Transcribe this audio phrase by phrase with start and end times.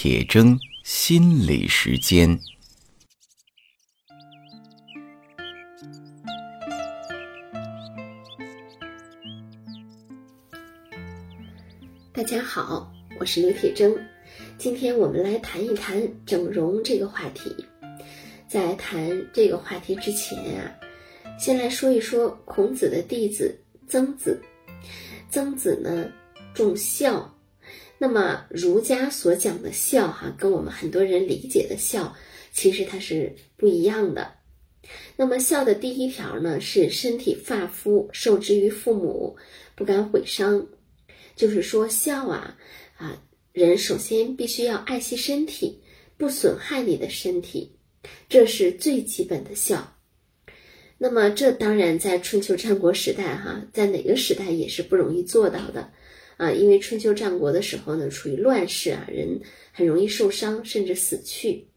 [0.00, 2.38] 铁铮心理时间。
[12.12, 12.88] 大家好，
[13.18, 13.92] 我是刘铁铮，
[14.56, 17.52] 今天我们来谈一谈整容这个话题。
[18.46, 20.70] 在谈这个话题之前啊，
[21.40, 24.40] 先来说一说孔子的弟子曾子。
[25.28, 26.08] 曾子呢
[26.54, 27.36] 重孝，
[27.98, 32.16] 那么儒家所讲的孝哈，跟我们很多人理解的孝
[32.52, 34.34] 其实它是不一样的。
[35.16, 39.36] 那么孝的第一条呢是身体发肤受之于父母，
[39.74, 40.66] 不敢毁伤，
[41.36, 42.56] 就是说孝啊
[42.96, 43.22] 啊，
[43.52, 45.82] 人首先必须要爱惜身体，
[46.16, 47.76] 不损害你的身体，
[48.28, 49.96] 这是最基本的孝。
[50.96, 55.92] 那么，这当然在春秋战国时代，哈，在哪个时代也是不容易做到的，
[56.38, 59.38] 啊，因为春秋战国的时候呢，处于乱世啊，人
[59.72, 61.68] 很容易受伤，甚至死去。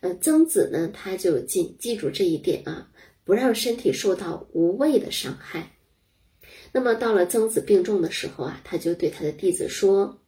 [0.00, 2.90] 呃，曾子呢，他就记记住这一点啊，
[3.24, 5.70] 不让身体受到无谓的伤害。
[6.72, 10.18] 那么，到了曾子病重的时候啊，他就对他的弟子说：“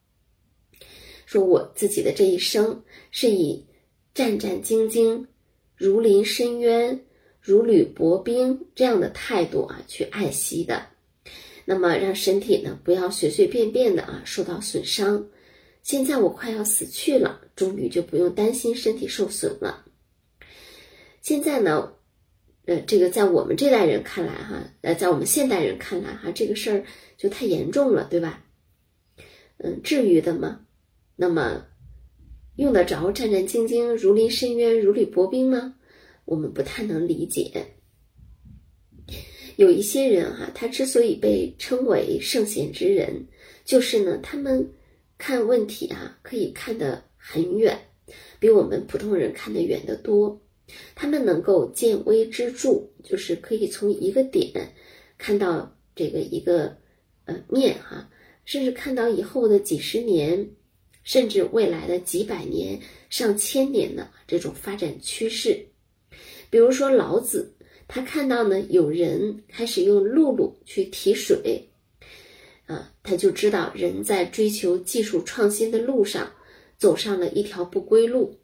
[1.27, 3.67] 说我自己的这一生是以
[4.15, 5.27] 战战兢兢，
[5.75, 7.03] 如临深渊。”
[7.47, 10.84] 如履薄冰这样的态度啊，去爱惜的，
[11.67, 15.28] 那么让身体呢不要随随便便的啊受到损伤。
[15.83, 19.84] 现在我快要死去了，终于就不用担心身体受损了。
[21.22, 21.92] 现在呢，
[22.64, 26.84] 呃，这个在我们这代人看来哈，呃，在我们现代人看来哈，这个事儿
[27.17, 28.44] 就太严重了，对吧？
[29.59, 30.61] 嗯，至于的吗？
[31.17, 31.67] 那么
[32.56, 35.75] 用得着战战兢兢、如临深渊、如履薄冰吗？
[36.25, 37.76] 我们不太能理解，
[39.57, 43.27] 有一些人哈，他之所以被称为圣贤之人，
[43.65, 44.67] 就是呢，他们
[45.19, 47.79] 看问题啊，可以看得很远，
[48.39, 50.39] 比我们普通人看得远得多。
[50.95, 54.53] 他们能够见微知著，就是可以从一个点
[55.17, 56.77] 看到这个一个
[57.25, 58.11] 呃面哈，
[58.44, 60.50] 甚至看到以后的几十年，
[61.03, 62.78] 甚至未来的几百年、
[63.09, 65.67] 上千年的这种发展趋势。
[66.50, 67.56] 比如说老子，
[67.89, 71.69] 他看到呢有人开始用辘轳去提水，
[72.67, 76.33] 啊，他就知道人在追求技术创新的路上
[76.77, 78.41] 走上了一条不归路。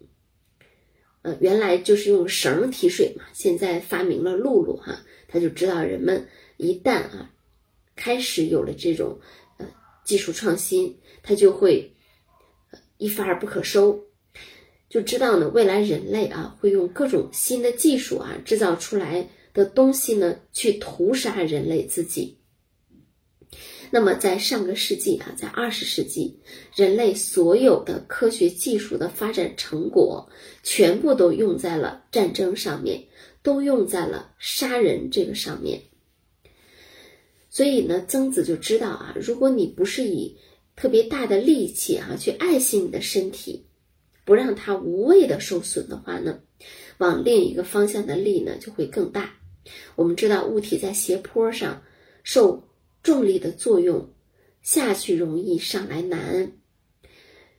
[1.23, 6.27] 呃，原来就是用绳提水嘛，现在发明了辘轳哈，他就知道人们
[6.57, 7.31] 一旦啊
[7.95, 9.21] 开始有了这种
[9.59, 9.67] 呃
[10.05, 11.95] 技术创新，他就会
[12.97, 14.05] 一发而不可收。
[14.93, 22.37] 就知道呢，未来人类啊会用各种新的技术啊制造出来的东西呢去屠杀人类自己。
[23.91, 26.39] 那么在上个世纪啊，在二十世纪，
[26.77, 30.29] 人类所有的科学技术的发展成果
[30.63, 33.03] 全部都用在了战争上面，
[33.43, 35.81] 都用在了杀人这个上面。
[37.49, 40.37] 所以呢，曾子就知道啊，如果你不是以
[40.77, 43.65] 特别大的力气啊去爱惜你的身体。
[44.25, 46.41] 不让它无谓的受损的话呢，
[46.99, 49.35] 往另一个方向的力呢就会更大。
[49.97, 51.83] 我们知道物体在斜坡上
[52.23, 52.69] 受
[53.03, 54.13] 重力的作用，
[54.63, 56.53] 下去容易上来难。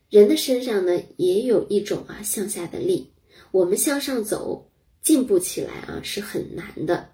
[0.10, 3.12] 人的身上呢也有一种啊向下的力，
[3.52, 4.70] 我们向上走
[5.02, 7.10] 进步起来啊是很难的，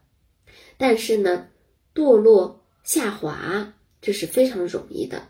[0.77, 1.47] 但是呢
[1.95, 5.27] 堕落下滑这是非常容易的。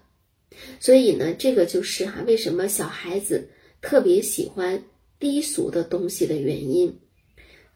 [0.81, 3.49] 所以呢这个就是哈为什么小孩子。
[3.81, 4.83] 特别喜欢
[5.19, 6.99] 低俗的东西的原因，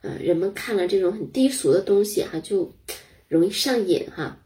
[0.01, 2.73] 呃，人们看了这种很低俗的东西哈，就
[3.27, 4.39] 容易上瘾哈。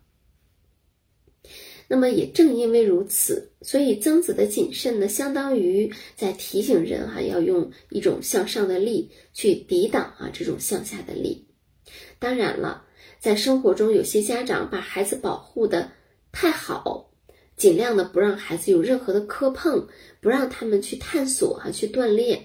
[1.90, 11.48] 那么也正因为如此，所以曾子的谨慎呢，相当于在提醒人哈，要用一种向上的力去抵挡啊这种向下的力。
[12.20, 12.86] 当然了，
[13.20, 15.92] 在生活中，有些家长把孩子保护的
[16.32, 17.07] 太好。
[17.58, 19.88] 尽量的不让孩子有任何的磕碰，
[20.22, 22.40] 不让他们去探索哈，去锻炼，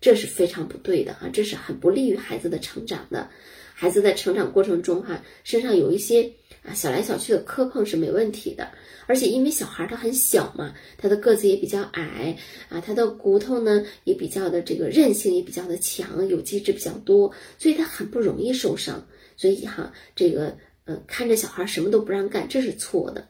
[0.00, 3.28] 这是非常不对的啊，这是很不利于孩子的成长的。
[3.76, 6.30] 孩子在成长过程中哈，身上有一些
[6.62, 8.70] 啊小来小去的磕碰是没问题的，
[9.08, 19.04] 而且因为小孩他很小嘛，他的个子也比较矮啊，他的骨头呢也比较的这个韧性也比较的强，有机质比较多，所以他很不容易受伤。
[19.36, 23.26] 所以哈，这个呃看着小孩什么都不让干，这是错的。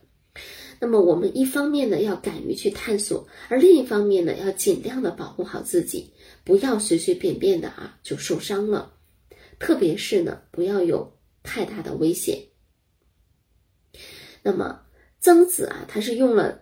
[0.85, 6.13] 那么我们一方面呢要敢于去探索，而另一方面呢要尽量的保护好自己，
[6.45, 8.93] 不要随随便便的啊就受伤了，
[9.59, 11.11] 特别是呢不要有
[11.43, 12.39] 太大的危险。
[14.43, 14.83] 那么
[15.21, 16.61] 曾子啊他是用了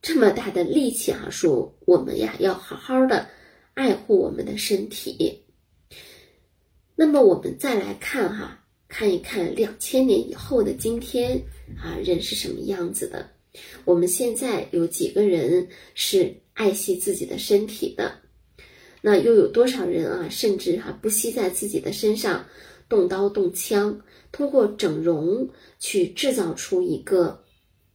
[0.00, 3.28] 这么大的力气啊，说我们呀要好好的
[3.74, 5.44] 爱护我们的身体。
[6.96, 11.38] 那么我们再来看哈，看一看两千年以后的今天
[11.78, 13.28] 啊，人是什么样子的？
[13.84, 18.12] 我们现在有几个人是爱惜自己的身体的？
[19.02, 22.44] 那又有多少人啊，甚至哈不惜在自己的身上
[22.88, 24.00] 动刀动枪，
[24.30, 25.48] 通过整容
[25.78, 27.42] 去制造出一个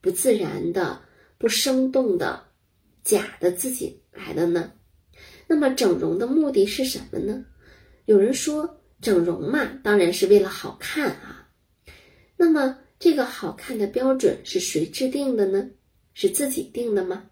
[0.02, 1.00] 不自然的、
[1.38, 2.44] 不生动的
[3.04, 4.72] 假的自己来的呢？
[5.48, 7.46] 那么整容的目的是什么呢？
[8.06, 11.48] 有人说整容嘛，当然是为了好看啊。
[12.36, 15.70] 那么这个好看的标准是谁制定的呢？
[16.14, 17.26] 是自己定的吗？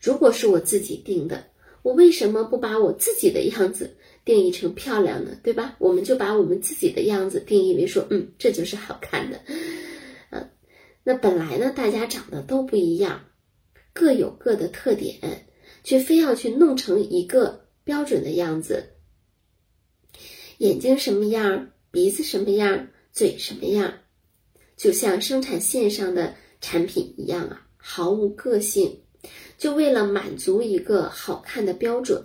[0.00, 1.52] 如果是我自己定的。
[1.82, 5.38] 我为什么不把我自己的样子定义成漂亮呢？
[5.42, 5.76] 对吧？
[5.78, 9.38] 我们就把我们自己的样子定义为说，嗯，这就是好看的。
[10.30, 10.48] 嗯，
[11.02, 13.26] 那本来呢，大家长得都不一样，
[13.92, 15.46] 各有各的特点，
[15.82, 18.94] 却非要去弄成一个标准的样子。
[20.56, 23.92] 眼睛什么样，鼻子什么样，嘴什么样，
[24.76, 29.00] 就像生产线上的产品一样啊，毫无个性。
[29.56, 32.22] 就为了满足一个好看的标准，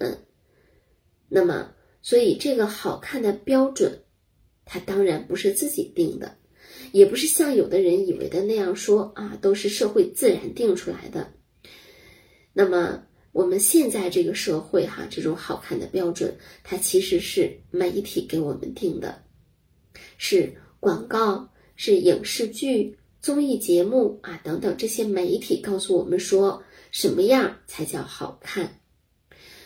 [1.29, 4.03] 那么，所以这个好看的标准，
[4.65, 6.35] 它当然不是自己定的，
[6.91, 11.31] 也不是像有的人以为的那样说啊，都是社会自然定出来的。
[12.51, 19.23] 那么，我们现在这个社会哈，这种好看的标准，它其实是媒体给我们定的，
[20.17, 21.47] 是广告、
[21.81, 26.61] 是影视剧、综艺节目啊等等这些媒体告诉我们说。
[26.91, 28.81] 什么样才叫好看？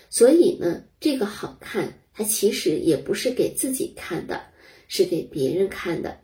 [0.09, 4.41] 所以呢，这个好看，它其实也不是给自己看的，
[4.89, 6.19] 是给别人看的，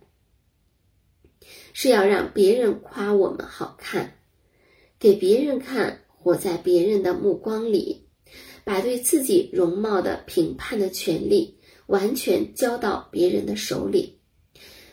[1.72, 4.14] 是要让别人夸我们好看，
[5.00, 8.06] 给别人看，活在别人的目光里，
[8.66, 11.58] 把对自己容貌的评判的权利
[11.88, 14.19] 完全交到别人的手里，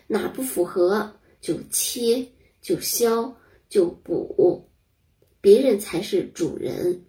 [0.07, 2.27] 哪不符合就切
[2.61, 3.37] 就削
[3.69, 4.69] 就补。
[5.41, 7.05] 别人才是主人，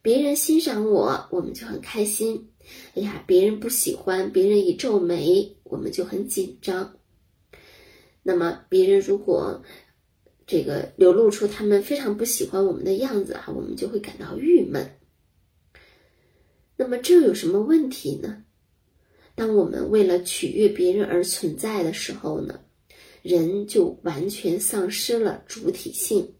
[0.00, 2.50] 别人欣赏我，我们就很开心。
[2.94, 6.94] 哎呀，别人不喜欢，别人一皱眉，我们就很紧张。
[8.22, 9.62] 那么，别人如果
[10.46, 14.98] 这个流露出他们非常不喜欢我们的样子啊，我们就会感到郁闷。
[16.76, 18.44] 那么，这有什么问题呢？
[19.40, 22.60] 当我们为了取悦别人而存在的时候呢，
[23.22, 26.30] 人就完全丧失了主体性。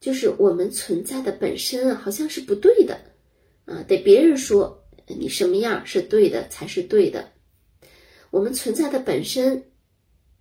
[0.00, 3.00] 就是我们存在的本身啊，好像是不对的，
[3.66, 7.30] 啊，得别人说你什么样是对的才是对的。
[8.32, 9.62] 我们存在的本身，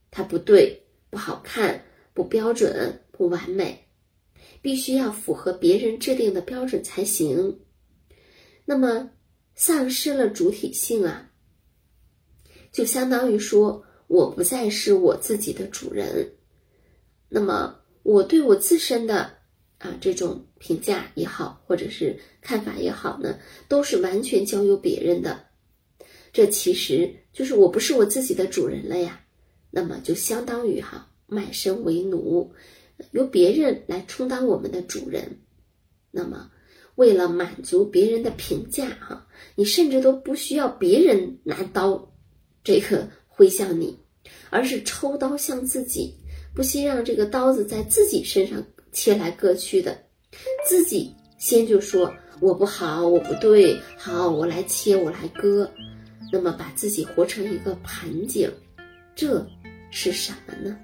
[0.09, 0.81] 它不对，
[1.11, 1.85] 不好看，
[2.15, 3.85] 不标准，不完美，
[4.63, 7.59] 必须要符合别人制定的标准才行。
[8.65, 9.11] 那么，
[9.59, 11.29] 丧失了主体性啊，
[12.71, 16.31] 就相当于说我不再是我自己的主人。
[17.27, 19.37] 那么，我对我自身的。
[19.79, 23.37] 啊，这种评价也好，或者是看法也好呢，
[23.69, 25.45] 都是完全交由别人的。
[26.31, 29.21] 这其实就是我不是我自己的主人了呀。
[29.71, 32.53] 那么就相当于哈卖身为奴，
[33.11, 35.39] 由别人来充当我们的主人。
[36.11, 36.49] 那么
[36.99, 42.13] 为了满足别人的评价哈，你甚至都不需要别人拿刀
[42.61, 43.97] 这个挥向你，
[44.49, 46.13] 而是抽刀向自己，
[46.53, 48.61] 不惜让这个刀子在自己身上。
[48.91, 49.97] 切来割去的，
[50.67, 55.69] 自己先就说我不好，我不对，好，我来切，我来割，
[56.33, 58.51] 那么把自己活成一个盆景，
[59.15, 59.47] 这
[59.91, 60.77] 是什么呢？